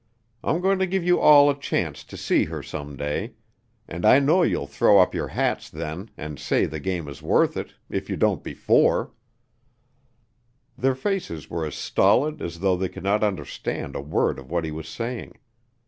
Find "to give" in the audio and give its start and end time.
0.79-1.03